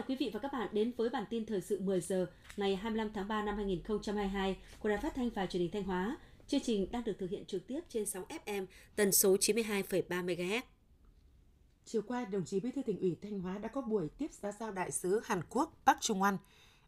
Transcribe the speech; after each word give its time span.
chào 0.00 0.06
quý 0.08 0.16
vị 0.18 0.30
và 0.34 0.40
các 0.40 0.52
bạn 0.52 0.68
đến 0.72 0.92
với 0.96 1.10
bản 1.10 1.24
tin 1.30 1.46
thời 1.46 1.60
sự 1.60 1.80
10 1.80 2.00
giờ 2.00 2.26
ngày 2.56 2.76
25 2.76 3.12
tháng 3.14 3.28
3 3.28 3.42
năm 3.42 3.56
2022 3.56 4.56
của 4.78 4.88
Đài 4.88 4.98
Phát 4.98 5.14
thanh 5.14 5.30
và 5.30 5.46
Truyền 5.46 5.62
hình 5.62 5.70
Thanh 5.70 5.82
Hóa. 5.82 6.16
Chương 6.46 6.60
trình 6.60 6.92
đang 6.92 7.04
được 7.04 7.12
thực 7.18 7.30
hiện 7.30 7.44
trực 7.44 7.66
tiếp 7.66 7.80
trên 7.88 8.06
sóng 8.06 8.24
FM 8.44 8.66
tần 8.96 9.12
số 9.12 9.36
92,3 9.36 10.24
MHz. 10.24 10.60
Chiều 11.84 12.02
qua, 12.02 12.24
đồng 12.24 12.44
chí 12.44 12.60
Bí 12.60 12.70
thư 12.70 12.82
tỉnh 12.82 13.00
ủy 13.00 13.16
Thanh 13.22 13.40
Hóa 13.40 13.58
đã 13.58 13.68
có 13.68 13.80
buổi 13.80 14.08
tiếp 14.08 14.26
xã 14.42 14.52
giao 14.52 14.72
đại 14.72 14.90
sứ 14.90 15.20
Hàn 15.24 15.40
Quốc 15.50 15.72
Park 15.86 16.00
Trung 16.00 16.22
An 16.22 16.38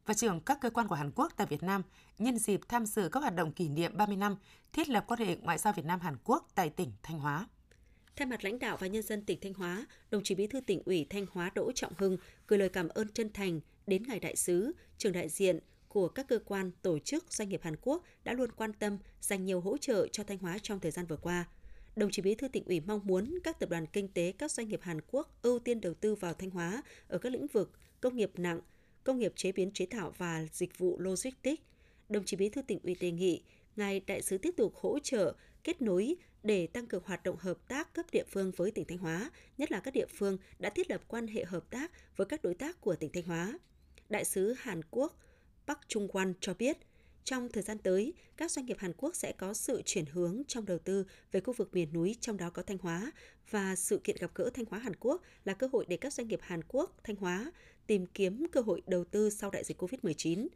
và 0.06 0.14
trưởng 0.14 0.40
các 0.40 0.60
cơ 0.60 0.70
quan 0.70 0.88
của 0.88 0.94
Hàn 0.94 1.10
Quốc 1.14 1.32
tại 1.36 1.46
Việt 1.46 1.62
Nam 1.62 1.82
nhân 2.18 2.38
dịp 2.38 2.60
tham 2.68 2.86
dự 2.86 3.08
các 3.08 3.20
hoạt 3.20 3.34
động 3.34 3.52
kỷ 3.52 3.68
niệm 3.68 3.96
30 3.96 4.16
năm 4.16 4.36
thiết 4.72 4.88
lập 4.88 5.04
quan 5.08 5.20
hệ 5.20 5.36
ngoại 5.36 5.58
giao 5.58 5.72
Việt 5.72 5.84
Nam 5.84 6.00
Hàn 6.00 6.16
Quốc 6.24 6.48
tại 6.54 6.70
tỉnh 6.70 6.92
Thanh 7.02 7.18
Hóa. 7.18 7.46
Thay 8.16 8.26
mặt 8.26 8.44
lãnh 8.44 8.58
đạo 8.58 8.76
và 8.80 8.86
nhân 8.86 9.02
dân 9.02 9.24
tỉnh 9.24 9.40
Thanh 9.40 9.54
Hóa, 9.54 9.86
đồng 10.10 10.22
chí 10.22 10.34
Bí 10.34 10.46
thư 10.46 10.60
tỉnh 10.60 10.82
ủy 10.84 11.06
Thanh 11.10 11.26
Hóa 11.32 11.50
Đỗ 11.54 11.72
Trọng 11.74 11.92
Hưng 11.98 12.16
gửi 12.46 12.58
lời 12.58 12.68
cảm 12.68 12.88
ơn 12.88 13.08
chân 13.08 13.32
thành 13.32 13.60
đến 13.86 14.02
ngài 14.08 14.20
đại 14.20 14.36
sứ, 14.36 14.72
trưởng 14.98 15.12
đại 15.12 15.28
diện 15.28 15.58
của 15.88 16.08
các 16.08 16.28
cơ 16.28 16.38
quan, 16.44 16.70
tổ 16.82 16.98
chức, 16.98 17.32
doanh 17.32 17.48
nghiệp 17.48 17.62
Hàn 17.62 17.76
Quốc 17.82 18.04
đã 18.24 18.32
luôn 18.32 18.52
quan 18.52 18.72
tâm, 18.72 18.98
dành 19.20 19.44
nhiều 19.44 19.60
hỗ 19.60 19.78
trợ 19.78 20.08
cho 20.12 20.24
Thanh 20.24 20.38
Hóa 20.38 20.58
trong 20.62 20.80
thời 20.80 20.90
gian 20.90 21.06
vừa 21.06 21.16
qua. 21.16 21.48
Đồng 21.96 22.10
chí 22.10 22.22
Bí 22.22 22.34
thư 22.34 22.48
tỉnh 22.48 22.64
ủy 22.64 22.80
mong 22.80 23.00
muốn 23.04 23.38
các 23.44 23.58
tập 23.58 23.68
đoàn 23.68 23.86
kinh 23.86 24.08
tế, 24.08 24.32
các 24.38 24.50
doanh 24.50 24.68
nghiệp 24.68 24.80
Hàn 24.82 25.00
Quốc 25.10 25.38
ưu 25.42 25.58
tiên 25.58 25.80
đầu 25.80 25.94
tư 25.94 26.14
vào 26.14 26.34
Thanh 26.34 26.50
Hóa 26.50 26.82
ở 27.08 27.18
các 27.18 27.32
lĩnh 27.32 27.46
vực 27.46 27.72
công 28.00 28.16
nghiệp 28.16 28.30
nặng, 28.36 28.60
công 29.04 29.18
nghiệp 29.18 29.32
chế 29.36 29.52
biến 29.52 29.70
chế 29.74 29.86
tạo 29.86 30.12
và 30.18 30.46
dịch 30.52 30.78
vụ 30.78 30.98
logistics. 30.98 31.62
Đồng 32.08 32.24
chí 32.24 32.36
Bí 32.36 32.48
thư 32.48 32.62
tỉnh 32.62 32.78
ủy 32.82 32.96
đề 33.00 33.10
nghị 33.10 33.42
ngài 33.76 34.00
đại 34.00 34.22
sứ 34.22 34.38
tiếp 34.38 34.54
tục 34.56 34.74
hỗ 34.74 34.98
trợ 34.98 35.34
kết 35.64 35.82
nối 35.82 36.16
để 36.42 36.66
tăng 36.66 36.86
cường 36.86 37.02
hoạt 37.04 37.22
động 37.22 37.36
hợp 37.36 37.58
tác 37.68 37.92
cấp 37.92 38.06
địa 38.12 38.24
phương 38.30 38.52
với 38.56 38.70
tỉnh 38.70 38.84
Thanh 38.84 38.98
Hóa, 38.98 39.30
nhất 39.58 39.72
là 39.72 39.80
các 39.80 39.94
địa 39.94 40.06
phương 40.06 40.38
đã 40.58 40.70
thiết 40.70 40.90
lập 40.90 41.00
quan 41.08 41.26
hệ 41.26 41.44
hợp 41.44 41.70
tác 41.70 41.92
với 42.16 42.26
các 42.26 42.42
đối 42.42 42.54
tác 42.54 42.80
của 42.80 42.96
tỉnh 42.96 43.10
Thanh 43.12 43.24
Hóa. 43.24 43.58
Đại 44.08 44.24
sứ 44.24 44.54
Hàn 44.58 44.80
Quốc 44.90 45.18
Park 45.66 45.78
Chung 45.88 46.08
Quan 46.08 46.34
cho 46.40 46.54
biết, 46.54 46.76
trong 47.24 47.48
thời 47.48 47.62
gian 47.62 47.78
tới, 47.78 48.14
các 48.36 48.50
doanh 48.50 48.66
nghiệp 48.66 48.76
Hàn 48.78 48.92
Quốc 48.96 49.16
sẽ 49.16 49.32
có 49.32 49.54
sự 49.54 49.82
chuyển 49.84 50.06
hướng 50.06 50.42
trong 50.48 50.66
đầu 50.66 50.78
tư 50.78 51.04
về 51.32 51.40
khu 51.40 51.52
vực 51.52 51.74
miền 51.74 51.92
núi, 51.92 52.16
trong 52.20 52.36
đó 52.36 52.50
có 52.50 52.62
Thanh 52.62 52.78
Hóa, 52.78 53.12
và 53.50 53.76
sự 53.76 53.98
kiện 54.04 54.16
gặp 54.20 54.30
gỡ 54.34 54.50
Thanh 54.54 54.64
Hóa 54.70 54.78
Hàn 54.78 54.96
Quốc 54.96 55.22
là 55.44 55.54
cơ 55.54 55.68
hội 55.72 55.84
để 55.88 55.96
các 55.96 56.12
doanh 56.12 56.28
nghiệp 56.28 56.40
Hàn 56.42 56.60
Quốc, 56.68 56.96
Thanh 57.04 57.16
Hóa 57.16 57.52
tìm 57.86 58.06
kiếm 58.06 58.46
cơ 58.52 58.60
hội 58.60 58.82
đầu 58.86 59.04
tư 59.04 59.30
sau 59.30 59.50
đại 59.50 59.64
dịch 59.64 59.82
COVID-19. 59.82 60.48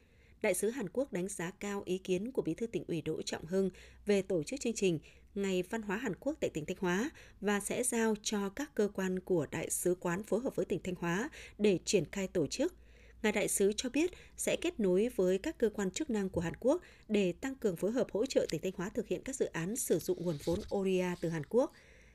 Đại 0.43 0.55
sứ 0.55 0.71
Hàn 0.71 0.89
Quốc 0.89 1.13
đánh 1.13 1.29
giá 1.29 1.51
cao 1.51 1.83
ý 1.85 1.99
kiến 1.99 2.33
của 2.33 2.43
Bí 2.43 2.55
thư 2.55 2.67
tỉnh 2.67 2.85
ủy 2.89 3.03
Đỗ 3.03 3.23
Trọng 3.23 3.47
Hưng 3.47 3.71
về 4.07 4.23
tổ 4.23 4.43
chức 4.43 4.61
chương 4.61 4.75
trình 4.75 4.99
Ngày 5.37 5.63
Văn 5.71 5.83
hóa 5.83 5.97
Hàn 5.97 6.15
Quốc 6.21 6.37
tại 6.41 6.51
tỉnh 6.51 6.65
Thanh 6.67 6.77
Hóa 6.81 7.11
và 7.41 7.61
sẽ 7.61 7.83
giao 7.83 8.15
cho 8.23 8.49
các 8.49 8.75
cơ 8.75 8.89
quan 8.95 9.21
của 9.21 9.47
đại 9.51 9.71
sứ 9.71 9.95
quán 10.01 10.23
phối 10.23 10.41
hợp 10.41 10.57
với 10.57 10.65
tỉnh 10.67 10.81
Thanh 10.85 10.95
Hóa 10.95 11.31
để 11.59 11.79
triển 11.85 12.05
khai 12.13 12.29
tổ 12.29 12.47
chức. 12.47 12.75
Ngài 13.23 13.33
đại 13.33 13.49
sứ 13.49 13.73
cho 13.77 13.89
biết 13.89 14.11
sẽ 14.37 14.57
kết 14.61 14.81
nối 14.81 15.09
với 15.17 15.39
các 15.39 15.59
cơ 15.59 15.69
quan 15.69 15.91
chức 15.91 16.11
năng 16.11 16.29
của 16.29 16.41
Hàn 16.41 16.53
Quốc 16.61 16.83
để 17.09 17.33
tăng 17.33 17.55
cường 17.55 17.77
phối 17.77 17.93
hợp 17.93 18.07
hỗ 18.13 18.27
trợ 18.27 18.47
tỉnh 18.51 18.61
Thanh 18.63 18.73
Hóa 18.77 18.89
thực 18.89 19.09
hiện 19.09 19.23
các 19.25 19.37
dự 19.37 19.47
án 19.47 19.77
sử 19.77 19.99
dụng 19.99 20.25
nguồn 20.25 20.37
vốn 20.45 20.61
ODA 20.75 21.15
từ 21.21 21.29
Hàn 21.29 21.43
Quốc, 21.49 21.73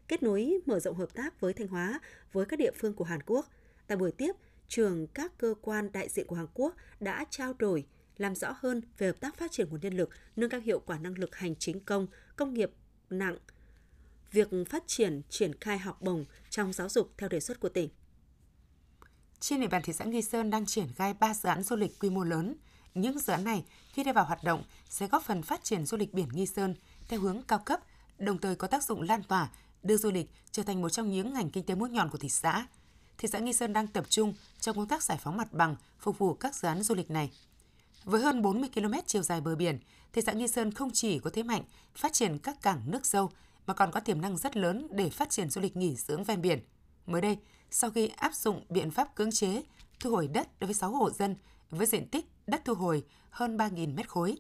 kết 0.08 0.24
nối 0.24 0.60
mở 0.66 0.80
rộng 0.80 0.96
hợp 0.96 1.14
tác 1.14 1.40
với 1.40 1.54
Thanh 1.54 1.68
Hóa 1.68 2.00
với 2.32 2.46
các 2.46 2.60
địa 2.60 2.72
phương 2.76 2.94
của 2.94 3.04
Hàn 3.04 3.24
Quốc. 3.26 3.50
Tại 3.88 3.98
buổi 3.98 4.12
tiếp, 4.12 4.32
trưởng 4.68 5.08
các 5.08 5.38
cơ 5.38 5.54
quan 5.62 5.92
đại 5.92 6.10
diện 6.10 6.28
của 6.28 6.36
Hàn 6.36 6.48
Quốc 6.54 6.76
đã 7.00 7.26
trao 7.30 7.54
đổi 7.54 7.86
làm 8.18 8.36
rõ 8.36 8.56
hơn 8.58 8.82
về 8.98 9.08
hợp 9.08 9.20
tác 9.20 9.38
phát 9.38 9.52
triển 9.52 9.70
nguồn 9.70 9.80
nhân 9.82 9.94
lực, 9.94 10.10
nâng 10.36 10.50
cao 10.50 10.60
hiệu 10.60 10.80
quả 10.80 11.00
năng 11.00 11.18
lực 11.18 11.36
hành 11.36 11.56
chính 11.56 11.80
công, 11.80 12.08
công 12.36 12.54
nghiệp 12.54 12.72
nặng, 13.12 13.38
việc 14.32 14.50
phát 14.70 14.84
triển 14.88 15.22
triển 15.30 15.60
khai 15.62 15.78
học 15.78 16.02
bổng 16.02 16.26
trong 16.50 16.74
giáo 16.74 16.90
dục 16.90 17.14
theo 17.18 17.30
đề 17.30 17.40
xuất 17.40 17.60
của 17.60 17.70
tỉnh. 17.70 17.90
Trên 19.40 19.62
địa 19.62 19.68
bàn 19.68 19.82
thị 19.82 19.94
xã 19.94 20.06
Nghi 20.06 20.22
Sơn 20.22 20.50
đang 20.50 20.66
triển 20.66 20.88
khai 20.96 21.14
3 21.14 21.34
dự 21.34 21.50
án 21.50 21.64
du 21.64 21.76
lịch 21.76 22.00
quy 22.00 22.10
mô 22.10 22.24
lớn. 22.24 22.56
Những 22.94 23.20
dự 23.20 23.34
án 23.34 23.44
này 23.44 23.66
khi 23.94 24.04
đưa 24.04 24.14
vào 24.14 24.26
hoạt 24.26 24.44
động 24.44 24.64
sẽ 24.90 25.08
góp 25.08 25.24
phần 25.24 25.44
phát 25.44 25.64
triển 25.64 25.86
du 25.86 25.98
lịch 25.98 26.14
biển 26.14 26.28
Nghi 26.32 26.46
Sơn 26.46 26.76
theo 27.08 27.20
hướng 27.20 27.44
cao 27.44 27.60
cấp, 27.60 27.80
đồng 28.18 28.38
thời 28.38 28.56
có 28.56 28.68
tác 28.68 28.84
dụng 28.84 29.02
lan 29.02 29.24
tỏa, 29.24 29.50
đưa 29.84 29.98
du 29.98 30.12
lịch 30.12 30.30
trở 30.52 30.64
thành 30.64 30.82
một 30.82 30.90
trong 30.90 31.12
những 31.12 31.34
ngành 31.34 31.50
kinh 31.50 31.66
tế 31.66 31.76
mũi 31.76 31.90
nhọn 31.90 32.10
của 32.10 32.18
thị 32.18 32.30
xã. 32.30 32.68
Thị 33.18 33.28
xã 33.28 33.40
Nghi 33.40 33.54
Sơn 33.54 33.74
đang 33.74 33.88
tập 33.88 34.06
trung 34.10 34.34
trong 34.60 34.76
công 34.76 34.88
tác 34.88 35.04
giải 35.04 35.18
phóng 35.22 35.38
mặt 35.38 35.54
bằng 35.54 35.76
phục 36.00 36.18
vụ 36.18 36.34
các 36.34 36.56
dự 36.56 36.68
án 36.68 36.84
du 36.84 36.96
lịch 36.96 37.12
này. 37.12 37.32
Với 38.04 38.22
hơn 38.22 38.42
40 38.42 38.70
km 38.74 38.94
chiều 39.06 39.22
dài 39.22 39.42
bờ 39.42 39.56
biển, 39.56 39.80
thị 40.14 40.22
xã 40.26 40.32
Nghi 40.32 40.48
Sơn 40.48 40.72
không 40.72 40.92
chỉ 40.94 41.20
có 41.20 41.30
thế 41.34 41.44
mạnh 41.44 41.64
phát 41.96 42.14
triển 42.14 42.38
các 42.38 42.62
cảng 42.62 42.92
nước 42.92 43.06
sâu 43.06 43.32
mà 43.68 43.74
còn 43.74 43.92
có 43.92 44.00
tiềm 44.00 44.22
năng 44.22 44.38
rất 44.38 44.58
lớn 44.58 44.88
để 44.92 45.10
phát 45.10 45.30
triển 45.30 45.50
du 45.50 45.62
lịch 45.62 45.78
nghỉ 45.78 45.96
dưỡng 45.96 46.24
ven 46.24 46.42
biển. 46.42 46.60
Mới 47.06 47.22
đây, 47.22 47.38
sau 47.72 47.92
khi 47.92 48.08
áp 48.08 48.36
dụng 48.36 48.66
biện 48.70 48.92
pháp 48.92 49.16
cưỡng 49.16 49.32
chế 49.32 49.64
thu 50.00 50.12
hồi 50.12 50.28
đất 50.28 50.60
đối 50.60 50.68
với 50.68 50.76
6 50.76 50.92
hộ 50.92 51.10
dân 51.10 51.36
với 51.70 51.88
diện 51.88 52.08
tích 52.08 52.26
đất 52.48 52.62
thu 52.66 52.74
hồi 52.74 53.04
hơn 53.30 53.58
3.000 53.58 53.96
mét 53.96 54.10
khối, 54.10 54.38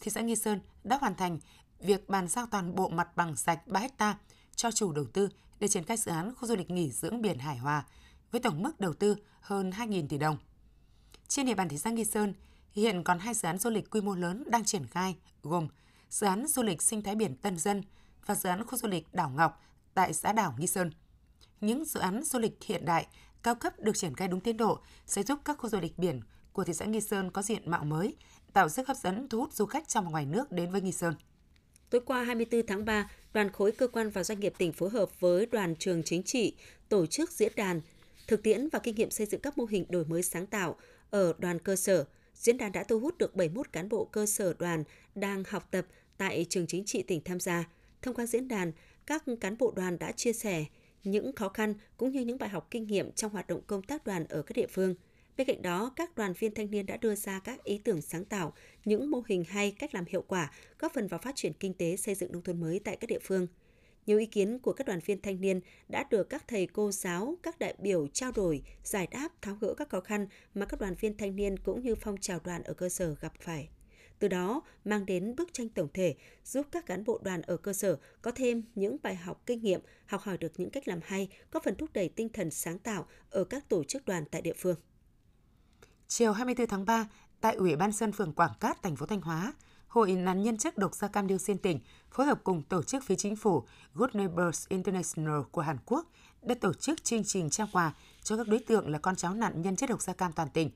thị 0.00 0.10
xã 0.10 0.20
Nghi 0.20 0.36
Sơn 0.36 0.60
đã 0.84 0.98
hoàn 1.00 1.14
thành 1.14 1.38
việc 1.80 2.08
bàn 2.08 2.28
giao 2.28 2.46
toàn 2.46 2.74
bộ 2.74 2.88
mặt 2.88 3.16
bằng 3.16 3.36
sạch 3.36 3.66
3 3.66 3.80
ha 3.98 4.18
cho 4.56 4.70
chủ 4.70 4.92
đầu 4.92 5.04
tư 5.12 5.28
để 5.60 5.68
triển 5.68 5.84
khai 5.84 5.96
dự 5.96 6.10
án 6.10 6.34
khu 6.34 6.48
du 6.48 6.56
lịch 6.56 6.70
nghỉ 6.70 6.90
dưỡng 6.90 7.22
biển 7.22 7.38
Hải 7.38 7.58
Hòa 7.58 7.84
với 8.30 8.40
tổng 8.40 8.62
mức 8.62 8.80
đầu 8.80 8.92
tư 8.92 9.16
hơn 9.40 9.70
2.000 9.70 10.08
tỷ 10.08 10.18
đồng. 10.18 10.36
Trên 11.28 11.46
địa 11.46 11.54
bàn 11.54 11.68
thị 11.68 11.78
xã 11.78 11.90
Nghi 11.90 12.04
Sơn, 12.04 12.34
Hiện 12.72 13.04
còn 13.04 13.18
hai 13.18 13.34
dự 13.34 13.46
án 13.46 13.58
du 13.58 13.70
lịch 13.70 13.90
quy 13.90 14.00
mô 14.00 14.14
lớn 14.14 14.44
đang 14.46 14.64
triển 14.64 14.86
khai, 14.86 15.16
gồm 15.42 15.68
dự 16.10 16.26
án 16.26 16.46
du 16.46 16.62
lịch 16.62 16.82
sinh 16.82 17.02
thái 17.02 17.14
biển 17.14 17.36
Tân 17.36 17.58
Dân 17.58 17.82
và 18.26 18.34
dự 18.34 18.48
án 18.48 18.66
khu 18.66 18.78
du 18.78 18.88
lịch 18.88 19.14
Đảo 19.14 19.30
Ngọc 19.30 19.62
tại 19.94 20.12
xã 20.12 20.32
đảo 20.32 20.54
Nghi 20.58 20.66
Sơn. 20.66 20.90
Những 21.60 21.84
dự 21.84 22.00
án 22.00 22.22
du 22.22 22.38
lịch 22.38 22.64
hiện 22.64 22.84
đại, 22.84 23.06
cao 23.42 23.54
cấp 23.54 23.72
được 23.78 23.96
triển 23.96 24.14
khai 24.14 24.28
đúng 24.28 24.40
tiến 24.40 24.56
độ 24.56 24.78
sẽ 25.06 25.22
giúp 25.22 25.38
các 25.44 25.58
khu 25.58 25.68
du 25.68 25.80
lịch 25.80 25.98
biển 25.98 26.20
của 26.52 26.64
thị 26.64 26.72
xã 26.72 26.84
Nghi 26.84 27.00
Sơn 27.00 27.30
có 27.30 27.42
diện 27.42 27.70
mạo 27.70 27.84
mới, 27.84 28.16
tạo 28.52 28.68
sức 28.68 28.88
hấp 28.88 28.96
dẫn 28.96 29.28
thu 29.28 29.38
hút 29.38 29.52
du 29.52 29.66
khách 29.66 29.88
trong 29.88 30.04
và 30.04 30.10
ngoài 30.10 30.26
nước 30.26 30.52
đến 30.52 30.70
với 30.70 30.80
Nghi 30.80 30.92
Sơn. 30.92 31.14
Tối 31.90 32.00
qua 32.04 32.24
24 32.24 32.66
tháng 32.66 32.84
3, 32.84 33.10
đoàn 33.32 33.52
khối 33.52 33.72
cơ 33.72 33.88
quan 33.88 34.10
và 34.10 34.24
doanh 34.24 34.40
nghiệp 34.40 34.54
tỉnh 34.58 34.72
phối 34.72 34.90
hợp 34.90 35.20
với 35.20 35.46
đoàn 35.46 35.76
trường 35.76 36.02
chính 36.04 36.22
trị 36.22 36.54
tổ 36.88 37.06
chức 37.06 37.30
diễn 37.30 37.52
đàn 37.56 37.80
thực 38.26 38.42
tiễn 38.42 38.68
và 38.68 38.78
kinh 38.78 38.94
nghiệm 38.94 39.10
xây 39.10 39.26
dựng 39.26 39.40
các 39.40 39.58
mô 39.58 39.64
hình 39.64 39.84
đổi 39.88 40.04
mới 40.04 40.22
sáng 40.22 40.46
tạo 40.46 40.76
ở 41.10 41.34
đoàn 41.38 41.58
cơ 41.58 41.76
sở– 41.76 42.04
Diễn 42.40 42.58
đàn 42.58 42.72
đã 42.72 42.84
thu 42.84 43.00
hút 43.00 43.18
được 43.18 43.36
71 43.36 43.72
cán 43.72 43.88
bộ 43.88 44.04
cơ 44.04 44.26
sở 44.26 44.54
đoàn 44.58 44.84
đang 45.14 45.44
học 45.48 45.68
tập 45.70 45.86
tại 46.16 46.46
trường 46.48 46.66
chính 46.66 46.84
trị 46.84 47.02
tỉnh 47.02 47.20
tham 47.24 47.40
gia. 47.40 47.68
Thông 48.02 48.14
qua 48.14 48.26
diễn 48.26 48.48
đàn, 48.48 48.72
các 49.06 49.24
cán 49.40 49.58
bộ 49.58 49.72
đoàn 49.76 49.98
đã 49.98 50.12
chia 50.12 50.32
sẻ 50.32 50.64
những 51.04 51.32
khó 51.32 51.48
khăn 51.48 51.74
cũng 51.96 52.12
như 52.12 52.20
những 52.20 52.38
bài 52.38 52.48
học 52.48 52.66
kinh 52.70 52.86
nghiệm 52.86 53.12
trong 53.12 53.32
hoạt 53.32 53.46
động 53.46 53.60
công 53.66 53.82
tác 53.82 54.04
đoàn 54.04 54.26
ở 54.28 54.42
các 54.42 54.56
địa 54.56 54.66
phương. 54.66 54.94
Bên 55.36 55.46
cạnh 55.46 55.62
đó, 55.62 55.92
các 55.96 56.16
đoàn 56.16 56.32
viên 56.32 56.54
thanh 56.54 56.70
niên 56.70 56.86
đã 56.86 56.96
đưa 56.96 57.14
ra 57.14 57.38
các 57.38 57.64
ý 57.64 57.78
tưởng 57.78 58.02
sáng 58.02 58.24
tạo, 58.24 58.52
những 58.84 59.10
mô 59.10 59.22
hình 59.26 59.44
hay 59.48 59.70
cách 59.78 59.94
làm 59.94 60.04
hiệu 60.08 60.22
quả, 60.22 60.52
góp 60.78 60.92
phần 60.94 61.06
vào 61.06 61.20
phát 61.22 61.36
triển 61.36 61.52
kinh 61.52 61.74
tế 61.74 61.96
xây 61.96 62.14
dựng 62.14 62.32
nông 62.32 62.42
thôn 62.42 62.60
mới 62.60 62.80
tại 62.84 62.96
các 62.96 63.06
địa 63.06 63.20
phương– 63.22 63.46
nhiều 64.10 64.18
ý 64.18 64.26
kiến 64.26 64.58
của 64.58 64.72
các 64.72 64.86
đoàn 64.86 65.00
viên 65.06 65.22
thanh 65.22 65.40
niên 65.40 65.60
đã 65.88 66.04
được 66.10 66.30
các 66.30 66.48
thầy 66.48 66.66
cô 66.66 66.92
giáo, 66.92 67.36
các 67.42 67.58
đại 67.58 67.74
biểu 67.78 68.06
trao 68.06 68.32
đổi, 68.32 68.62
giải 68.84 69.06
đáp, 69.06 69.28
tháo 69.42 69.54
gỡ 69.54 69.74
các 69.74 69.88
khó 69.88 70.00
khăn 70.00 70.26
mà 70.54 70.66
các 70.66 70.80
đoàn 70.80 70.94
viên 71.00 71.16
thanh 71.16 71.36
niên 71.36 71.58
cũng 71.58 71.82
như 71.82 71.94
phong 71.94 72.16
trào 72.16 72.38
đoàn 72.44 72.62
ở 72.62 72.74
cơ 72.74 72.88
sở 72.88 73.14
gặp 73.20 73.32
phải. 73.40 73.68
Từ 74.18 74.28
đó, 74.28 74.62
mang 74.84 75.06
đến 75.06 75.36
bức 75.36 75.52
tranh 75.52 75.68
tổng 75.68 75.88
thể, 75.94 76.14
giúp 76.44 76.66
các 76.72 76.86
cán 76.86 77.04
bộ 77.04 77.20
đoàn 77.22 77.42
ở 77.42 77.56
cơ 77.56 77.72
sở 77.72 77.98
có 78.22 78.30
thêm 78.30 78.62
những 78.74 78.96
bài 79.02 79.14
học 79.14 79.42
kinh 79.46 79.62
nghiệm, 79.62 79.80
học 80.06 80.20
hỏi 80.20 80.38
được 80.38 80.52
những 80.56 80.70
cách 80.70 80.88
làm 80.88 81.00
hay, 81.04 81.28
có 81.50 81.60
phần 81.64 81.74
thúc 81.74 81.90
đẩy 81.92 82.08
tinh 82.08 82.28
thần 82.28 82.50
sáng 82.50 82.78
tạo 82.78 83.06
ở 83.30 83.44
các 83.44 83.68
tổ 83.68 83.84
chức 83.84 84.04
đoàn 84.06 84.24
tại 84.30 84.42
địa 84.42 84.54
phương. 84.56 84.76
Chiều 86.08 86.32
24 86.32 86.66
tháng 86.66 86.84
3, 86.84 87.08
tại 87.40 87.54
Ủy 87.54 87.76
ban 87.76 87.92
Dân 87.92 88.12
phường 88.12 88.32
Quảng 88.32 88.54
Cát, 88.60 88.82
thành 88.82 88.96
phố 88.96 89.06
Thanh 89.06 89.20
Hóa, 89.20 89.52
Hội 89.90 90.12
nạn 90.12 90.42
nhân 90.42 90.58
chất 90.58 90.78
độc 90.78 90.94
da 90.94 91.08
cam 91.08 91.28
dioxin 91.28 91.58
tỉnh 91.58 91.80
phối 92.10 92.26
hợp 92.26 92.40
cùng 92.44 92.62
tổ 92.62 92.82
chức 92.82 93.04
phía 93.04 93.14
chính 93.14 93.36
phủ 93.36 93.64
Good 93.94 94.10
Neighbors 94.14 94.68
International 94.68 95.40
của 95.50 95.60
Hàn 95.60 95.76
Quốc 95.86 96.06
đã 96.42 96.54
tổ 96.60 96.72
chức 96.72 97.04
chương 97.04 97.24
trình 97.24 97.50
trao 97.50 97.68
quà 97.72 97.94
cho 98.22 98.36
các 98.36 98.48
đối 98.48 98.60
tượng 98.60 98.90
là 98.90 98.98
con 98.98 99.16
cháu 99.16 99.34
nạn 99.34 99.62
nhân 99.62 99.76
chất 99.76 99.90
độc 99.90 100.02
da 100.02 100.12
cam 100.12 100.32
toàn 100.32 100.48
tỉnh. 100.48 100.70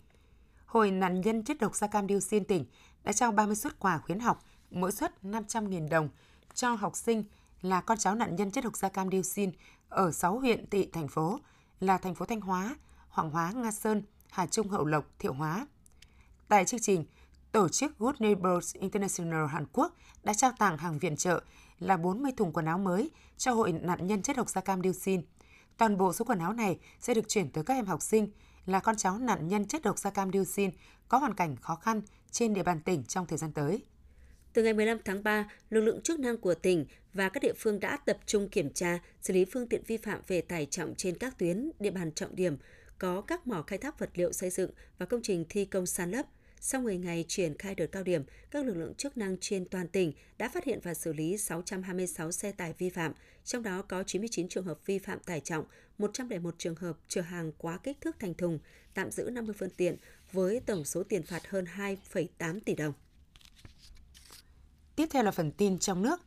Hội 0.67 0.91
nạn 0.91 1.21
nhân 1.21 1.45
chất 1.45 1.59
độc 1.61 1.77
da 1.77 1.87
cam 1.87 2.09
dioxin 2.09 2.45
tỉnh 2.45 2.65
đã 3.05 3.13
trao 3.13 3.33
30 3.33 3.57
suất 3.57 3.79
quà 3.79 3.99
khuyến 3.99 4.21
học, 4.21 4.45
mỗi 4.71 4.93
suất 4.93 5.15
500.000 5.23 5.89
đồng 5.89 6.09
cho 6.55 6.75
học 6.75 6.97
sinh 6.97 7.25
là 7.63 7.81
con 7.81 7.99
cháu 7.99 8.15
nạn 8.15 8.37
nhân 8.37 8.51
chất 8.51 8.65
độc 8.65 8.77
da 8.77 8.89
cam 8.89 9.11
dioxin 9.11 9.53
ở 9.89 10.13
6 10.13 10.39
huyện 10.39 10.71
thị 10.71 10.89
thành 10.93 11.09
phố 11.09 11.41
là 11.81 11.99
thành 11.99 12.15
phố 12.15 12.25
Thanh 12.25 12.41
Hóa, 12.41 12.77
Hoàng 13.09 13.31
Hóa, 13.31 13.53
Nga 13.53 13.71
Sơn, 13.71 14.03
Hà 14.31 14.47
Trung, 14.47 14.69
Hậu 14.69 14.85
Lộc, 14.85 15.05
Thiệu 15.19 15.33
Hóa. 15.33 15.67
Tại 16.49 16.65
chương 16.65 16.81
trình, 16.81 17.05
Tổ 17.55 17.69
chức 17.69 17.99
Good 17.99 18.15
Neighbors 18.19 18.75
International 18.75 19.47
Hàn 19.47 19.67
Quốc 19.73 19.97
đã 20.23 20.35
trao 20.35 20.53
tặng 20.59 20.79
hàng 20.79 20.99
viện 20.99 21.17
trợ 21.17 21.43
là 21.79 21.97
40 21.97 22.33
thùng 22.37 22.53
quần 22.53 22.67
áo 22.67 22.79
mới 22.79 23.11
cho 23.37 23.53
hội 23.53 23.73
nạn 23.73 24.07
nhân 24.07 24.23
chất 24.23 24.37
độc 24.37 24.49
da 24.49 24.61
cam 24.61 24.83
dioxin. 24.83 25.23
Toàn 25.77 25.97
bộ 25.97 26.13
số 26.13 26.25
quần 26.25 26.39
áo 26.39 26.53
này 26.53 26.79
sẽ 27.01 27.15
được 27.15 27.29
chuyển 27.29 27.51
tới 27.51 27.65
các 27.65 27.75
em 27.75 27.87
học 27.87 28.03
sinh 28.03 28.29
là 28.67 28.81
con 28.81 28.97
cháu 28.97 29.19
nạn 29.19 29.49
nhân 29.49 29.67
chất 29.67 29.83
độc 29.83 29.99
da 29.99 30.11
cam 30.11 30.33
dioxin 30.33 30.71
có 31.09 31.19
hoàn 31.19 31.35
cảnh 31.35 31.57
khó 31.57 31.75
khăn 31.75 32.03
trên 32.31 32.55
địa 32.55 32.63
bàn 32.63 32.81
tỉnh 32.81 33.05
trong 33.05 33.27
thời 33.27 33.39
gian 33.39 33.53
tới. 33.53 33.83
Từ 34.53 34.63
ngày 34.63 34.73
15 34.73 34.99
tháng 35.05 35.23
3, 35.23 35.51
lực 35.71 35.81
lượng 35.81 36.01
chức 36.03 36.21
năng 36.21 36.37
của 36.37 36.55
tỉnh 36.55 36.87
và 37.13 37.29
các 37.29 37.43
địa 37.43 37.55
phương 37.59 37.81
đã 37.81 37.97
tập 37.97 38.19
trung 38.27 38.49
kiểm 38.49 38.73
tra, 38.73 38.99
xử 39.21 39.35
lý 39.35 39.45
phương 39.45 39.69
tiện 39.69 39.83
vi 39.87 39.97
phạm 39.97 40.21
về 40.27 40.41
tải 40.41 40.67
trọng 40.67 40.95
trên 40.95 41.19
các 41.19 41.39
tuyến, 41.39 41.71
địa 41.81 41.91
bàn 41.91 42.13
trọng 42.13 42.37
điểm, 42.37 42.57
có 42.99 43.21
các 43.21 43.47
mỏ 43.47 43.63
khai 43.63 43.79
thác 43.79 43.99
vật 43.99 44.11
liệu 44.15 44.33
xây 44.33 44.51
dựng 44.51 44.71
và 44.99 45.07
công 45.07 45.23
trình 45.23 45.45
thi 45.49 45.65
công 45.65 45.87
san 45.87 46.11
lấp. 46.11 46.27
Sau 46.67 46.81
10 46.81 46.99
ngày 46.99 47.25
triển 47.29 47.59
khai 47.59 47.75
đợt 47.75 47.87
cao 47.87 48.03
điểm, 48.03 48.23
các 48.51 48.67
lực 48.67 48.77
lượng 48.77 48.95
chức 48.95 49.17
năng 49.17 49.37
trên 49.41 49.65
toàn 49.65 49.89
tỉnh 49.89 50.13
đã 50.39 50.49
phát 50.49 50.65
hiện 50.65 50.81
và 50.83 50.95
xử 50.95 51.13
lý 51.13 51.39
626 51.39 52.33
xe 52.33 52.53
tải 52.53 52.73
vi 52.79 52.91
phạm, 52.91 53.13
trong 53.45 53.63
đó 53.63 53.83
có 53.83 54.03
99 54.03 54.49
trường 54.49 54.65
hợp 54.65 54.79
vi 54.87 54.99
phạm 54.99 55.19
tải 55.19 55.41
trọng, 55.41 55.65
101 55.99 56.55
trường 56.59 56.75
hợp 56.75 56.97
chở 57.09 57.21
hàng 57.21 57.53
quá 57.59 57.79
kích 57.83 58.01
thước 58.01 58.17
thành 58.19 58.35
thùng, 58.35 58.59
tạm 58.95 59.11
giữ 59.11 59.31
50 59.33 59.55
phương 59.59 59.71
tiện 59.71 59.97
với 60.33 60.61
tổng 60.61 60.85
số 60.85 61.03
tiền 61.03 61.23
phạt 61.23 61.49
hơn 61.49 61.65
2,8 61.77 62.61
tỷ 62.61 62.75
đồng. 62.75 62.93
Tiếp 64.97 65.07
theo 65.11 65.23
là 65.23 65.31
phần 65.31 65.53
tin 65.53 65.79
trong 65.79 66.03
nước. 66.03 66.21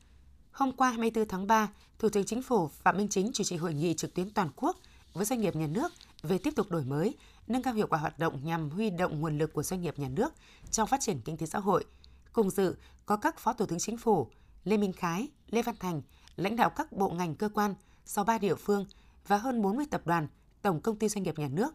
Hôm 0.52 0.72
qua 0.72 0.90
24 0.90 1.28
tháng 1.28 1.48
3, 1.48 1.70
Thủ 2.00 2.10
tướng 2.10 2.26
Chính 2.26 2.42
phủ 2.42 2.68
Phạm 2.68 2.98
Minh 2.98 3.08
Chính 3.10 3.32
chủ 3.34 3.44
trì 3.44 3.56
hội 3.56 3.74
nghị 3.74 3.94
trực 3.94 4.14
tuyến 4.14 4.30
toàn 4.30 4.50
quốc 4.56 4.78
với 5.14 5.26
doanh 5.26 5.42
nghiệp 5.42 5.56
nhà 5.56 5.68
nước 5.68 5.92
về 6.22 6.38
tiếp 6.38 6.54
tục 6.56 6.72
đổi 6.72 6.84
mới, 6.84 7.16
nâng 7.48 7.62
cao 7.62 7.74
hiệu 7.74 7.88
quả 7.88 8.00
hoạt 8.00 8.20
động 8.20 8.40
nhằm 8.44 8.70
huy 8.70 8.90
động 8.90 9.22
nguồn 9.22 9.38
lực 9.38 9.54
của 9.54 9.64
doanh 9.64 9.82
nghiệp 9.82 10.00
nhà 10.00 10.10
nước 10.10 10.34
trong 10.72 10.88
phát 10.88 11.02
triển 11.02 11.22
kinh 11.26 11.38
tế 11.38 11.46
xã 11.46 11.60
hội. 11.60 11.86
Cùng 12.34 12.50
dự 12.50 12.76
có 13.06 13.18
các 13.18 13.40
Phó 13.40 13.54
Thủ 13.54 13.66
tướng 13.66 13.80
Chính 13.80 13.98
phủ 13.98 14.28
Lê 14.64 14.78
Minh 14.78 14.94
Khái, 14.94 15.28
Lê 15.50 15.62
Văn 15.62 15.76
Thành, 15.80 16.02
lãnh 16.36 16.56
đạo 16.56 16.70
các 16.70 16.92
bộ 16.92 17.10
ngành 17.10 17.36
cơ 17.36 17.50
quan, 17.50 17.76
63 18.06 18.38
địa 18.38 18.56
phương 18.56 18.86
và 19.28 19.38
hơn 19.38 19.62
40 19.62 19.86
tập 19.92 20.02
đoàn, 20.06 20.28
tổng 20.62 20.82
công 20.82 20.96
ty 20.96 21.10
doanh 21.10 21.24
nghiệp 21.24 21.40
nhà 21.40 21.48
nước. 21.48 21.74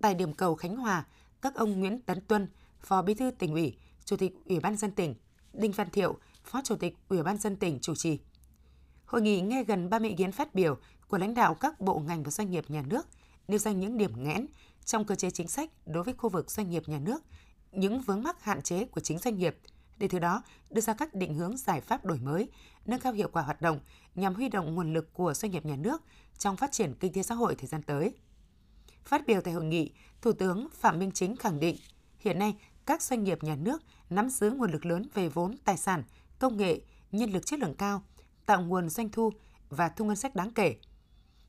Tại 0.00 0.14
điểm 0.14 0.34
cầu 0.34 0.54
Khánh 0.54 0.76
Hòa, 0.76 1.06
các 1.42 1.54
ông 1.54 1.80
Nguyễn 1.80 2.00
Tấn 2.00 2.20
Tuân, 2.20 2.48
Phó 2.80 3.02
Bí 3.02 3.14
thư 3.14 3.30
tỉnh 3.30 3.52
ủy, 3.52 3.76
Chủ 4.04 4.16
tịch 4.16 4.32
Ủy 4.44 4.60
ban 4.60 4.76
dân 4.76 4.90
tỉnh, 4.90 5.14
Đinh 5.52 5.72
Văn 5.72 5.90
Thiệu, 5.90 6.18
Phó 6.44 6.60
Chủ 6.64 6.76
tịch 6.76 6.96
Ủy 7.08 7.22
ban 7.22 7.38
dân 7.38 7.56
tỉnh 7.56 7.78
chủ 7.80 7.94
trì. 7.94 8.18
Hội 9.04 9.22
nghị 9.22 9.40
nghe 9.40 9.64
gần 9.64 9.90
30 9.90 10.10
ý 10.10 10.16
kiến 10.16 10.32
phát 10.32 10.54
biểu 10.54 10.76
của 11.08 11.18
lãnh 11.18 11.34
đạo 11.34 11.54
các 11.54 11.80
bộ 11.80 11.98
ngành 11.98 12.22
và 12.22 12.30
doanh 12.30 12.50
nghiệp 12.50 12.64
nhà 12.68 12.82
nước, 12.86 13.06
nêu 13.48 13.58
ra 13.58 13.72
những 13.72 13.96
điểm 13.96 14.24
nghẽn 14.24 14.46
trong 14.88 15.04
cơ 15.04 15.14
chế 15.14 15.30
chính 15.30 15.48
sách 15.48 15.70
đối 15.86 16.04
với 16.04 16.14
khu 16.14 16.28
vực 16.28 16.50
doanh 16.50 16.70
nghiệp 16.70 16.82
nhà 16.86 16.98
nước, 16.98 17.22
những 17.72 18.00
vướng 18.00 18.22
mắc 18.22 18.42
hạn 18.42 18.62
chế 18.62 18.84
của 18.84 19.00
chính 19.00 19.18
doanh 19.18 19.38
nghiệp, 19.38 19.58
để 19.98 20.08
từ 20.08 20.18
đó 20.18 20.42
đưa 20.70 20.80
ra 20.80 20.94
các 20.94 21.14
định 21.14 21.34
hướng 21.34 21.56
giải 21.56 21.80
pháp 21.80 22.04
đổi 22.04 22.18
mới, 22.18 22.48
nâng 22.84 23.00
cao 23.00 23.12
hiệu 23.12 23.28
quả 23.32 23.42
hoạt 23.42 23.62
động 23.62 23.80
nhằm 24.14 24.34
huy 24.34 24.48
động 24.48 24.74
nguồn 24.74 24.92
lực 24.92 25.12
của 25.12 25.34
doanh 25.34 25.52
nghiệp 25.52 25.66
nhà 25.66 25.76
nước 25.76 26.02
trong 26.38 26.56
phát 26.56 26.72
triển 26.72 26.94
kinh 27.00 27.12
tế 27.12 27.22
xã 27.22 27.34
hội 27.34 27.54
thời 27.54 27.66
gian 27.66 27.82
tới. 27.82 28.12
Phát 29.04 29.26
biểu 29.26 29.40
tại 29.40 29.54
hội 29.54 29.64
nghị, 29.64 29.92
Thủ 30.22 30.32
tướng 30.32 30.68
Phạm 30.74 30.98
Minh 30.98 31.10
Chính 31.14 31.36
khẳng 31.36 31.60
định, 31.60 31.76
hiện 32.18 32.38
nay 32.38 32.54
các 32.86 33.02
doanh 33.02 33.24
nghiệp 33.24 33.42
nhà 33.42 33.56
nước 33.56 33.82
nắm 34.10 34.28
giữ 34.28 34.50
nguồn 34.50 34.72
lực 34.72 34.86
lớn 34.86 35.08
về 35.14 35.28
vốn, 35.28 35.56
tài 35.64 35.76
sản, 35.76 36.02
công 36.38 36.56
nghệ, 36.56 36.80
nhân 37.12 37.30
lực 37.30 37.46
chất 37.46 37.58
lượng 37.58 37.74
cao, 37.74 38.02
tạo 38.46 38.62
nguồn 38.62 38.88
doanh 38.88 39.08
thu 39.08 39.32
và 39.70 39.88
thu 39.88 40.04
ngân 40.04 40.16
sách 40.16 40.34
đáng 40.34 40.50
kể. 40.50 40.76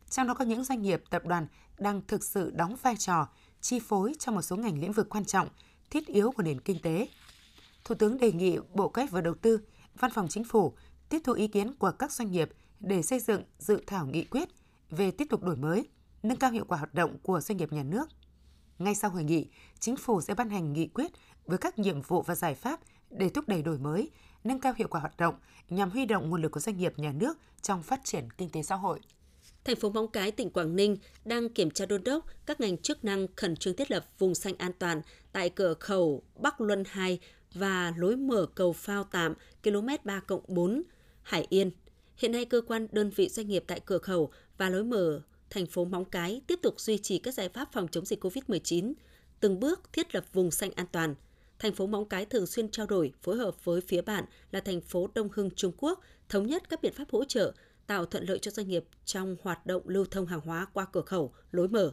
Trong 0.10 0.28
đó 0.28 0.34
có 0.34 0.46
những 0.46 0.64
doanh 0.64 0.82
nghiệp, 0.82 1.04
tập 1.10 1.26
đoàn 1.26 1.48
đang 1.78 2.02
thực 2.08 2.24
sự 2.24 2.52
đóng 2.52 2.76
vai 2.82 2.98
trò 2.98 3.28
chi 3.62 3.80
phối 3.80 4.14
trong 4.20 4.36
một 4.36 4.42
số 4.42 4.56
ngành 4.56 4.80
lĩnh 4.80 4.92
vực 4.92 5.10
quan 5.10 5.26
trọng, 5.26 5.48
thiết 5.90 6.08
yếu 6.08 6.32
của 6.32 6.44
nền 6.44 6.62
kinh 6.62 6.82
tế. 6.82 7.08
Thủ 7.86 7.96
tướng 7.96 8.18
đề 8.18 8.32
nghị 8.32 8.58
Bộ 8.74 8.90
Kế 8.90 9.08
và 9.08 9.22
Đầu 9.22 9.36
tư, 9.42 9.60
Văn 9.96 10.12
phòng 10.12 10.28
Chính 10.30 10.44
phủ 10.44 10.74
tiếp 11.10 11.20
thu 11.24 11.34
ý 11.34 11.48
kiến 11.48 11.74
của 11.74 11.92
các 11.92 12.12
doanh 12.12 12.32
nghiệp 12.32 12.50
để 12.80 13.02
xây 13.02 13.20
dựng 13.20 13.44
dự 13.60 13.84
thảo 13.88 14.06
nghị 14.06 14.24
quyết 14.24 14.50
về 14.90 15.12
tiếp 15.12 15.26
tục 15.30 15.44
đổi 15.44 15.56
mới, 15.56 15.88
nâng 16.24 16.38
cao 16.38 16.52
hiệu 16.52 16.66
quả 16.68 16.78
hoạt 16.78 16.94
động 16.94 17.18
của 17.24 17.42
doanh 17.42 17.58
nghiệp 17.58 17.74
nhà 17.74 17.84
nước. 17.84 18.10
Ngay 18.80 18.96
sau 18.96 19.12
hội 19.12 19.24
nghị, 19.24 19.48
Chính 19.80 19.96
phủ 19.96 20.22
sẽ 20.22 20.34
ban 20.34 20.50
hành 20.50 20.74
nghị 20.74 20.88
quyết 20.88 21.12
với 21.46 21.58
các 21.58 21.80
nhiệm 21.80 22.02
vụ 22.02 22.22
và 22.22 22.36
giải 22.36 22.56
pháp 22.56 22.80
để 23.10 23.30
thúc 23.30 23.48
đẩy 23.48 23.62
đổi 23.62 23.78
mới, 23.78 24.12
nâng 24.44 24.60
cao 24.60 24.74
hiệu 24.78 24.88
quả 24.88 25.02
hoạt 25.02 25.18
động 25.18 25.36
nhằm 25.70 25.90
huy 25.90 26.06
động 26.06 26.30
nguồn 26.30 26.42
lực 26.42 26.52
của 26.52 26.60
doanh 26.60 26.78
nghiệp 26.78 26.94
nhà 27.00 27.12
nước 27.12 27.38
trong 27.62 27.84
phát 27.84 28.02
triển 28.04 28.32
kinh 28.38 28.50
tế 28.50 28.64
xã 28.64 28.76
hội. 28.76 29.00
Thành 29.64 29.76
phố 29.76 29.90
Móng 29.90 30.08
Cái, 30.08 30.32
tỉnh 30.32 30.50
Quảng 30.50 30.76
Ninh 30.76 30.98
đang 31.26 31.50
kiểm 31.50 31.72
tra 31.72 31.86
đôn 31.86 32.04
đốc 32.04 32.26
các 32.46 32.62
ngành 32.62 32.78
chức 32.78 33.04
năng 33.04 33.28
khẩn 33.36 33.56
trương 33.56 33.76
thiết 33.76 33.92
lập 33.92 34.06
vùng 34.20 34.36
xanh 34.36 34.56
an 34.58 34.72
toàn 34.80 35.02
tại 35.32 35.50
cửa 35.50 35.74
khẩu 35.74 36.24
Bắc 36.36 36.62
Luân 36.62 36.84
2 36.88 37.20
và 37.54 37.94
lối 37.98 38.16
mở 38.16 38.46
cầu 38.56 38.74
phao 38.74 39.04
tạm 39.04 39.34
km 39.64 39.88
3 40.04 40.22
4 40.48 40.84
Hải 41.22 41.48
Yên. 41.50 41.72
Hiện 42.18 42.32
nay, 42.32 42.46
cơ 42.46 42.62
quan 42.68 42.88
đơn 42.92 43.10
vị 43.10 43.30
doanh 43.30 43.48
nghiệp 43.48 43.64
tại 43.68 43.80
cửa 43.86 43.98
khẩu 43.98 44.32
và 44.58 44.70
lối 44.70 44.84
mở 44.84 45.22
thành 45.50 45.66
phố 45.66 45.86
Móng 45.86 46.06
Cái 46.06 46.42
tiếp 46.48 46.60
tục 46.62 46.80
duy 46.80 46.98
trì 46.98 47.20
các 47.20 47.34
giải 47.34 47.50
pháp 47.50 47.70
phòng 47.74 47.88
chống 47.88 48.06
dịch 48.06 48.24
COVID-19, 48.24 48.94
từng 49.40 49.60
bước 49.60 49.94
thiết 49.94 50.16
lập 50.16 50.26
vùng 50.34 50.52
xanh 50.52 50.72
an 50.72 50.86
toàn. 50.92 51.16
Thành 51.60 51.74
phố 51.74 51.88
Móng 51.88 52.06
Cái 52.06 52.26
thường 52.26 52.48
xuyên 52.48 52.72
trao 52.72 52.86
đổi, 52.86 53.14
phối 53.22 53.38
hợp 53.38 53.66
với 53.66 53.82
phía 53.82 54.02
bạn 54.02 54.26
là 54.52 54.60
thành 54.60 54.82
phố 54.82 55.10
Đông 55.16 55.30
Hưng 55.34 55.52
Trung 55.52 55.72
Quốc, 55.78 56.02
thống 56.30 56.48
nhất 56.48 56.70
các 56.70 56.82
biện 56.82 56.94
pháp 56.94 57.12
hỗ 57.12 57.26
trợ, 57.26 57.54
tạo 57.90 58.06
thuận 58.06 58.24
lợi 58.24 58.40
cho 58.40 58.52
doanh 58.52 58.68
nghiệp 58.68 58.86
trong 59.06 59.36
hoạt 59.42 59.66
động 59.66 59.82
lưu 59.86 60.06
thông 60.12 60.26
hàng 60.26 60.42
hóa 60.42 60.68
qua 60.74 60.86
cửa 60.92 61.02
khẩu, 61.02 61.34
lối 61.52 61.68
mở. 61.68 61.92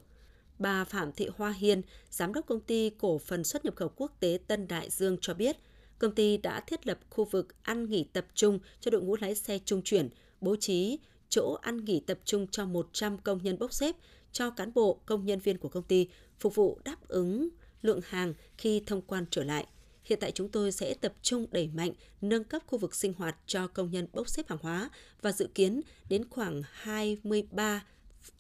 Bà 0.58 0.84
Phạm 0.84 1.12
Thị 1.12 1.28
Hoa 1.36 1.52
Hiên, 1.52 1.82
Giám 2.10 2.32
đốc 2.32 2.46
công 2.46 2.60
ty 2.60 2.90
cổ 2.90 3.18
phần 3.18 3.44
xuất 3.44 3.64
nhập 3.64 3.76
khẩu 3.76 3.88
quốc 3.96 4.12
tế 4.20 4.38
Tân 4.46 4.68
Đại 4.68 4.90
Dương 4.90 5.16
cho 5.20 5.34
biết, 5.34 5.56
công 5.98 6.14
ty 6.14 6.36
đã 6.36 6.60
thiết 6.60 6.86
lập 6.86 6.98
khu 7.10 7.24
vực 7.24 7.62
ăn 7.62 7.88
nghỉ 7.88 8.04
tập 8.04 8.26
trung 8.34 8.58
cho 8.80 8.90
đội 8.90 9.02
ngũ 9.02 9.16
lái 9.20 9.34
xe 9.34 9.58
trung 9.64 9.82
chuyển, 9.82 10.08
bố 10.40 10.56
trí 10.56 10.98
chỗ 11.28 11.58
ăn 11.62 11.84
nghỉ 11.84 12.00
tập 12.00 12.18
trung 12.24 12.46
cho 12.50 12.64
100 12.64 13.18
công 13.18 13.42
nhân 13.42 13.58
bốc 13.58 13.72
xếp 13.72 13.96
cho 14.32 14.50
cán 14.50 14.74
bộ, 14.74 15.00
công 15.06 15.26
nhân 15.26 15.38
viên 15.38 15.58
của 15.58 15.68
công 15.68 15.82
ty 15.82 16.08
phục 16.38 16.54
vụ 16.54 16.78
đáp 16.84 17.08
ứng 17.08 17.48
lượng 17.82 18.00
hàng 18.04 18.34
khi 18.58 18.82
thông 18.86 19.02
quan 19.02 19.24
trở 19.30 19.44
lại. 19.44 19.66
Hiện 20.06 20.18
tại 20.20 20.32
chúng 20.32 20.48
tôi 20.48 20.72
sẽ 20.72 20.94
tập 20.94 21.12
trung 21.22 21.46
đẩy 21.50 21.70
mạnh 21.74 21.92
nâng 22.20 22.44
cấp 22.44 22.62
khu 22.66 22.78
vực 22.78 22.94
sinh 22.94 23.12
hoạt 23.12 23.36
cho 23.46 23.66
công 23.66 23.90
nhân 23.90 24.06
bốc 24.12 24.28
xếp 24.28 24.48
hàng 24.48 24.58
hóa 24.62 24.90
và 25.22 25.32
dự 25.32 25.48
kiến 25.54 25.80
đến 26.08 26.28
khoảng 26.30 26.62
23 26.72 27.84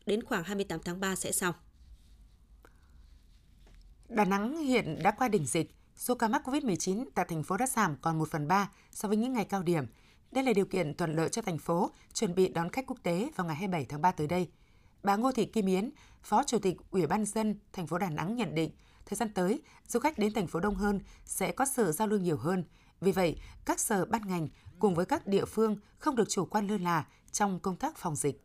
đến 0.06 0.22
khoảng 0.22 0.44
28 0.44 0.80
tháng 0.84 1.00
3 1.00 1.16
sẽ 1.16 1.32
xong. 1.32 1.54
Đà 4.08 4.24
Nẵng 4.24 4.56
hiện 4.56 4.98
đã 5.02 5.10
qua 5.10 5.28
đỉnh 5.28 5.46
dịch, 5.46 5.70
số 5.96 6.14
ca 6.14 6.28
mắc 6.28 6.42
COVID-19 6.44 7.04
tại 7.14 7.26
thành 7.28 7.42
phố 7.42 7.56
đã 7.56 7.66
giảm 7.66 7.96
còn 8.00 8.18
1 8.18 8.28
phần 8.30 8.48
3 8.48 8.70
so 8.92 9.08
với 9.08 9.16
những 9.16 9.32
ngày 9.32 9.44
cao 9.44 9.62
điểm. 9.62 9.84
Đây 10.30 10.44
là 10.44 10.52
điều 10.52 10.66
kiện 10.66 10.94
thuận 10.94 11.16
lợi 11.16 11.28
cho 11.28 11.42
thành 11.42 11.58
phố 11.58 11.90
chuẩn 12.12 12.34
bị 12.34 12.48
đón 12.48 12.70
khách 12.70 12.86
quốc 12.86 12.98
tế 13.02 13.30
vào 13.36 13.46
ngày 13.46 13.56
27 13.56 13.84
tháng 13.84 14.02
3 14.02 14.10
tới 14.10 14.26
đây. 14.26 14.48
Bà 15.02 15.16
Ngô 15.16 15.32
Thị 15.32 15.44
Kim 15.44 15.66
Yến, 15.66 15.90
Phó 16.22 16.42
Chủ 16.46 16.58
tịch 16.58 16.76
Ủy 16.90 17.06
ban 17.06 17.24
dân 17.24 17.58
thành 17.72 17.86
phố 17.86 17.98
Đà 17.98 18.10
Nẵng 18.10 18.36
nhận 18.36 18.54
định, 18.54 18.70
thời 19.06 19.16
gian 19.16 19.28
tới, 19.34 19.62
du 19.88 20.00
khách 20.00 20.18
đến 20.18 20.32
thành 20.32 20.46
phố 20.46 20.60
đông 20.60 20.74
hơn 20.74 21.00
sẽ 21.24 21.52
có 21.52 21.64
sự 21.64 21.92
giao 21.92 22.08
lưu 22.08 22.18
nhiều 22.18 22.36
hơn. 22.36 22.64
Vì 23.00 23.12
vậy, 23.12 23.36
các 23.64 23.80
sở 23.80 24.04
ban 24.04 24.22
ngành 24.28 24.48
cùng 24.78 24.94
với 24.94 25.06
các 25.06 25.26
địa 25.26 25.44
phương 25.44 25.76
không 25.98 26.16
được 26.16 26.28
chủ 26.28 26.44
quan 26.44 26.66
lơ 26.66 26.78
là 26.78 27.06
trong 27.32 27.60
công 27.60 27.76
tác 27.76 27.96
phòng 27.96 28.16
dịch. 28.16 28.40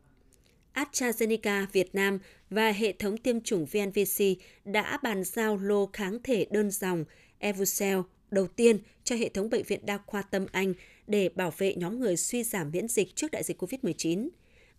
AstraZeneca 0.73 1.65
Việt 1.71 1.95
Nam 1.95 2.19
và 2.49 2.71
hệ 2.71 2.93
thống 2.93 3.17
tiêm 3.17 3.41
chủng 3.41 3.65
VNVC 3.65 4.23
đã 4.65 4.99
bàn 5.03 5.23
giao 5.23 5.57
lô 5.57 5.89
kháng 5.93 6.17
thể 6.23 6.47
đơn 6.51 6.71
dòng 6.71 7.05
Evucel 7.39 7.99
đầu 8.31 8.47
tiên 8.47 8.79
cho 9.03 9.15
hệ 9.15 9.29
thống 9.29 9.49
bệnh 9.49 9.63
viện 9.63 9.85
đa 9.85 9.99
khoa 10.05 10.21
Tâm 10.21 10.45
Anh 10.51 10.73
để 11.07 11.29
bảo 11.29 11.53
vệ 11.57 11.75
nhóm 11.75 11.99
người 11.99 12.17
suy 12.17 12.43
giảm 12.43 12.71
miễn 12.71 12.87
dịch 12.87 13.15
trước 13.15 13.31
đại 13.31 13.43
dịch 13.43 13.63
COVID-19. 13.63 14.29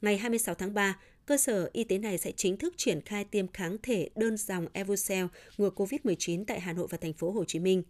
Ngày 0.02 0.19
26 0.19 0.55
tháng 0.55 0.75
3, 0.75 0.99
cơ 1.33 1.39
sở 1.39 1.71
y 1.73 1.85
tế 1.85 1.99
này 1.99 2.19
sẽ 2.19 2.33
chính 2.33 2.57
thức 2.57 2.75
triển 2.77 3.01
khai 3.01 3.25
tiêm 3.25 3.49
kháng 3.49 3.77
thể 3.83 4.09
đơn 4.15 4.37
dòng 4.37 4.67
Evucel 4.73 5.27
ngừa 5.59 5.71
COVID-19 5.71 6.45
tại 6.47 6.61
Hà 6.61 6.73
Nội 6.73 6.87
và 6.91 6.99
thành 6.99 7.12
phố 7.12 7.31
Hồ 7.31 7.45
Chí 7.45 7.59
Minh. 7.59 7.83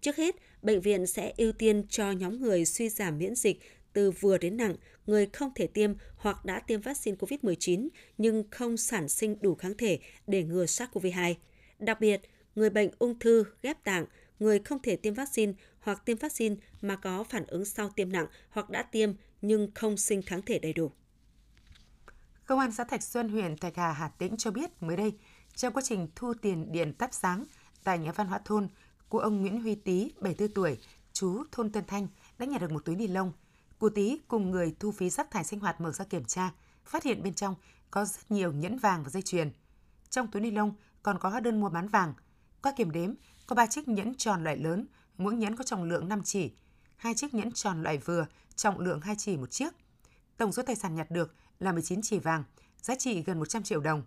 Trước 0.00 0.16
hết, 0.16 0.36
bệnh 0.62 0.80
viện 0.80 1.06
sẽ 1.06 1.32
ưu 1.36 1.52
tiên 1.52 1.86
cho 1.88 2.12
nhóm 2.12 2.40
người 2.40 2.64
suy 2.64 2.88
giảm 2.88 3.18
miễn 3.18 3.34
dịch 3.34 3.60
từ 3.92 4.10
vừa 4.10 4.38
đến 4.38 4.56
nặng, 4.56 4.76
người 5.06 5.26
không 5.26 5.50
thể 5.54 5.66
tiêm 5.66 5.92
hoặc 6.16 6.44
đã 6.44 6.60
tiêm 6.60 6.80
vaccine 6.80 7.16
COVID-19 7.16 7.88
nhưng 8.18 8.44
không 8.50 8.76
sản 8.76 9.08
sinh 9.08 9.36
đủ 9.40 9.54
kháng 9.54 9.76
thể 9.76 9.98
để 10.26 10.42
ngừa 10.42 10.64
SARS-CoV-2. 10.64 11.34
Đặc 11.78 12.00
biệt, 12.00 12.20
người 12.54 12.70
bệnh 12.70 12.90
ung 12.98 13.18
thư, 13.18 13.44
ghép 13.62 13.84
tạng, 13.84 14.06
người 14.38 14.58
không 14.58 14.82
thể 14.82 14.96
tiêm 14.96 15.14
vaccine 15.14 15.52
hoặc 15.80 16.02
tiêm 16.06 16.16
vaccine 16.16 16.56
mà 16.82 16.96
có 16.96 17.24
phản 17.24 17.46
ứng 17.46 17.64
sau 17.64 17.90
tiêm 17.96 18.12
nặng 18.12 18.26
hoặc 18.50 18.70
đã 18.70 18.82
tiêm 18.82 19.12
nhưng 19.42 19.70
không 19.74 19.96
sinh 19.96 20.22
kháng 20.22 20.42
thể 20.42 20.58
đầy 20.58 20.72
đủ. 20.72 20.90
Công 22.46 22.58
an 22.58 22.72
xã 22.72 22.84
Thạch 22.84 23.02
Xuân, 23.02 23.28
huyện 23.28 23.56
Thạch 23.56 23.76
Hà, 23.76 23.92
Hà 23.92 24.08
Tĩnh 24.08 24.36
cho 24.36 24.50
biết 24.50 24.82
mới 24.82 24.96
đây, 24.96 25.18
trong 25.54 25.72
quá 25.72 25.82
trình 25.82 26.08
thu 26.14 26.34
tiền 26.34 26.72
điện 26.72 26.92
thắp 26.98 27.10
sáng 27.12 27.44
tại 27.84 27.98
nhà 27.98 28.12
văn 28.12 28.26
hóa 28.26 28.40
thôn 28.44 28.68
của 29.08 29.18
ông 29.18 29.40
Nguyễn 29.40 29.62
Huy 29.62 29.74
Tý, 29.74 30.12
74 30.20 30.54
tuổi, 30.54 30.78
chú 31.12 31.44
thôn 31.52 31.72
Tân 31.72 31.84
Thanh, 31.86 32.08
đã 32.38 32.46
nhặt 32.46 32.60
được 32.60 32.72
một 32.72 32.84
túi 32.84 32.96
ni 32.96 33.06
lông. 33.06 33.32
Cụ 33.78 33.88
Tý 33.88 34.20
cùng 34.28 34.50
người 34.50 34.76
thu 34.80 34.92
phí 34.92 35.10
rác 35.10 35.30
thải 35.30 35.44
sinh 35.44 35.60
hoạt 35.60 35.80
mở 35.80 35.92
ra 35.92 36.04
kiểm 36.04 36.24
tra, 36.24 36.50
phát 36.84 37.02
hiện 37.02 37.22
bên 37.22 37.34
trong 37.34 37.54
có 37.90 38.04
rất 38.04 38.30
nhiều 38.30 38.52
nhẫn 38.52 38.78
vàng 38.78 39.02
và 39.02 39.10
dây 39.10 39.22
chuyền. 39.22 39.52
Trong 40.10 40.30
túi 40.30 40.42
ni 40.42 40.50
lông 40.50 40.74
còn 41.02 41.18
có 41.18 41.28
hóa 41.28 41.40
đơn 41.40 41.60
mua 41.60 41.68
bán 41.68 41.88
vàng. 41.88 42.14
Qua 42.62 42.72
kiểm 42.76 42.90
đếm, 42.90 43.14
có 43.46 43.56
3 43.56 43.66
chiếc 43.66 43.88
nhẫn 43.88 44.14
tròn 44.14 44.44
loại 44.44 44.56
lớn, 44.56 44.86
mỗi 45.18 45.34
nhẫn 45.34 45.56
có 45.56 45.64
trọng 45.64 45.84
lượng 45.84 46.08
5 46.08 46.22
chỉ, 46.24 46.52
hai 46.96 47.14
chiếc 47.14 47.34
nhẫn 47.34 47.52
tròn 47.52 47.82
loại 47.82 47.98
vừa, 47.98 48.26
trọng 48.56 48.80
lượng 48.80 49.00
2 49.00 49.14
chỉ 49.18 49.36
một 49.36 49.50
chiếc. 49.50 49.74
Tổng 50.36 50.52
số 50.52 50.62
tài 50.62 50.76
sản 50.76 50.94
nhặt 50.94 51.10
được 51.10 51.34
là 51.58 51.72
19 51.72 52.02
chỉ 52.02 52.18
vàng, 52.18 52.44
giá 52.82 52.94
trị 52.94 53.22
gần 53.22 53.38
100 53.38 53.62
triệu 53.62 53.80
đồng. 53.80 54.02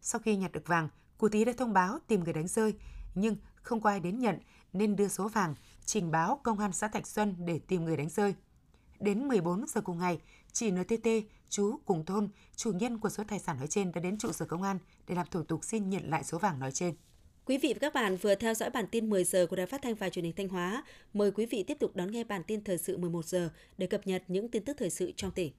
Sau 0.00 0.20
khi 0.20 0.36
nhặt 0.36 0.52
được 0.52 0.66
vàng, 0.66 0.88
cụ 1.18 1.28
tí 1.28 1.44
đã 1.44 1.52
thông 1.56 1.72
báo 1.72 1.98
tìm 2.06 2.24
người 2.24 2.32
đánh 2.32 2.48
rơi, 2.48 2.74
nhưng 3.14 3.36
không 3.54 3.80
có 3.80 3.90
ai 3.90 4.00
đến 4.00 4.18
nhận 4.18 4.38
nên 4.72 4.96
đưa 4.96 5.08
số 5.08 5.28
vàng 5.28 5.54
trình 5.84 6.10
báo 6.10 6.40
công 6.42 6.58
an 6.58 6.72
xã 6.72 6.88
Thạch 6.88 7.06
Xuân 7.06 7.34
để 7.38 7.60
tìm 7.68 7.84
người 7.84 7.96
đánh 7.96 8.08
rơi. 8.08 8.34
Đến 9.00 9.28
14 9.28 9.66
giờ 9.66 9.80
cùng 9.80 9.98
ngày, 9.98 10.18
chị 10.52 10.70
NTT, 10.70 11.08
chú 11.48 11.76
cùng 11.84 12.04
thôn, 12.04 12.28
chủ 12.56 12.72
nhân 12.72 12.98
của 12.98 13.08
số 13.08 13.24
tài 13.28 13.38
sản 13.38 13.58
nói 13.58 13.66
trên 13.66 13.92
đã 13.92 14.00
đến 14.00 14.18
trụ 14.18 14.32
sở 14.32 14.46
công 14.46 14.62
an 14.62 14.78
để 15.08 15.14
làm 15.14 15.26
thủ 15.30 15.42
tục 15.42 15.64
xin 15.64 15.90
nhận 15.90 16.10
lại 16.10 16.24
số 16.24 16.38
vàng 16.38 16.58
nói 16.58 16.72
trên. 16.72 16.94
Quý 17.44 17.58
vị 17.58 17.72
và 17.72 17.78
các 17.80 17.94
bạn 17.94 18.16
vừa 18.16 18.34
theo 18.34 18.54
dõi 18.54 18.70
bản 18.70 18.86
tin 18.90 19.10
10 19.10 19.24
giờ 19.24 19.46
của 19.46 19.56
Đài 19.56 19.66
Phát 19.66 19.82
thanh 19.82 19.94
và 19.94 20.08
Truyền 20.08 20.24
hình 20.24 20.34
Thanh 20.36 20.48
Hóa. 20.48 20.84
Mời 21.12 21.30
quý 21.30 21.46
vị 21.46 21.64
tiếp 21.66 21.76
tục 21.80 21.96
đón 21.96 22.10
nghe 22.10 22.24
bản 22.24 22.42
tin 22.46 22.64
thời 22.64 22.78
sự 22.78 22.96
11 22.96 23.24
giờ 23.24 23.50
để 23.78 23.86
cập 23.86 24.06
nhật 24.06 24.22
những 24.28 24.48
tin 24.48 24.64
tức 24.64 24.76
thời 24.78 24.90
sự 24.90 25.12
trong 25.16 25.30
tỉnh. 25.30 25.52